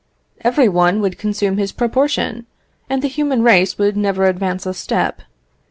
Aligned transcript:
Every 0.43 0.67
one 0.67 0.99
would 1.01 1.19
consume 1.19 1.57
his 1.59 1.71
proportion, 1.71 2.47
and 2.89 3.03
the 3.03 3.07
human 3.07 3.43
race 3.43 3.77
would 3.77 3.95
never 3.95 4.23
advance 4.25 4.65
a 4.65 4.73
step. 4.73 5.21